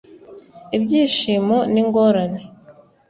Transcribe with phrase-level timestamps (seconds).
[0.77, 2.39] ibyishimo ningorane